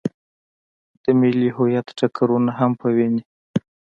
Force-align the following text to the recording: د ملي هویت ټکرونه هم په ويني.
د 1.03 1.05
ملي 1.19 1.49
هویت 1.57 1.87
ټکرونه 1.99 2.51
هم 2.59 2.71
په 2.81 2.87
ويني. 2.95 3.23